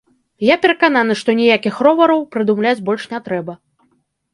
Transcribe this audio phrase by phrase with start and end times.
[0.45, 3.53] Я перакананы, што ніякіх ровараў прыдумляць больш не трэба.